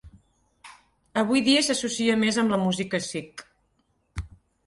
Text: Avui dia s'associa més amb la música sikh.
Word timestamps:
Avui 1.23 1.43
dia 1.49 1.61
s'associa 1.67 2.17
més 2.23 2.39
amb 2.43 2.53
la 2.55 2.59
música 2.63 3.03
sikh. 3.09 3.43